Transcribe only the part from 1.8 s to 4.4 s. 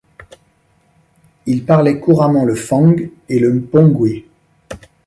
couramment le Fang et le Mpongwé.